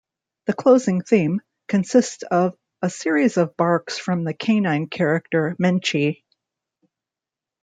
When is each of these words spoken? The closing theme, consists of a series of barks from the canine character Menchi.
The 0.47 0.53
closing 0.53 1.01
theme, 1.01 1.43
consists 1.67 2.23
of 2.23 2.57
a 2.81 2.89
series 2.89 3.37
of 3.37 3.55
barks 3.55 3.99
from 3.99 4.23
the 4.23 4.33
canine 4.33 4.87
character 4.87 5.55
Menchi. 5.61 6.23